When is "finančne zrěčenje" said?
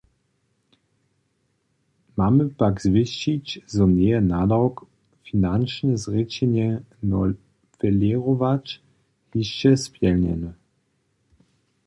5.25-6.67